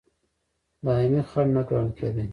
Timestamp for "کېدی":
1.97-2.25